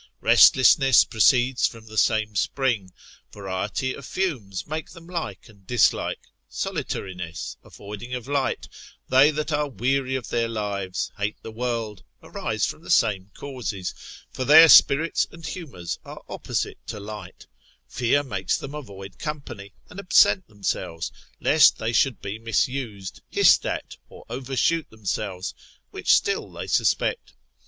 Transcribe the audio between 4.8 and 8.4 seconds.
them like and dislike. Solitariness, avoiding of